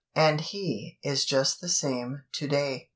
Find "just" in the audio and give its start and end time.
1.25-1.61